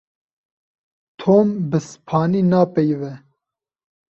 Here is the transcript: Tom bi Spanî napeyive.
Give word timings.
Tom 1.19 1.47
bi 1.69 1.79
Spanî 1.89 2.41
napeyive. 2.51 3.13